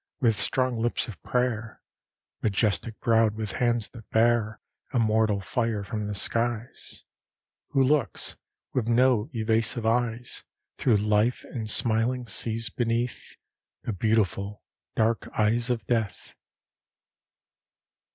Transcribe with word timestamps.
with 0.19 0.35
strong 0.35 0.79
lips 0.81 1.07
of 1.07 1.21
prayer, 1.21 1.79
Majestic 2.41 2.99
browed, 3.01 3.35
with 3.35 3.51
hands 3.51 3.89
that 3.89 4.09
bare 4.09 4.59
Immortal 4.91 5.39
fire 5.41 5.83
from 5.83 6.07
the 6.07 6.15
skies: 6.15 7.03
Who 7.67 7.83
looks, 7.83 8.35
with 8.73 8.87
no 8.87 9.29
evasive 9.31 9.85
eyes, 9.85 10.43
Through 10.79 10.97
life, 10.97 11.43
and, 11.43 11.69
smiling, 11.69 12.25
sees 12.25 12.71
beneath 12.71 13.35
The 13.83 13.93
beautiful, 13.93 14.63
dark 14.95 15.29
eyes 15.37 15.69
of 15.69 15.85
death. 15.85 16.33